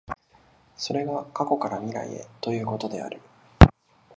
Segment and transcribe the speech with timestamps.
[0.77, 3.21] それが過去から未来へということである。